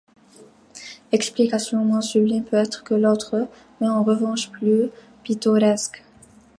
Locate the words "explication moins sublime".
1.11-2.43